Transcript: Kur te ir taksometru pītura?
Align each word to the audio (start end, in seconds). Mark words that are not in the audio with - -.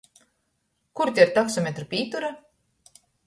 Kur 0.99 1.11
te 1.19 1.27
ir 1.27 1.33
taksometru 1.37 1.87
pītura? 1.93 2.31